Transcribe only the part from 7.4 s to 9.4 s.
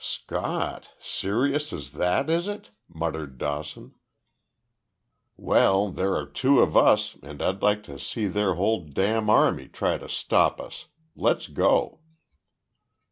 like to see their whole dam'